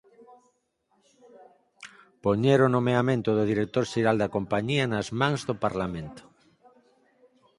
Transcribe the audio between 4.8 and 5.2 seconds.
nas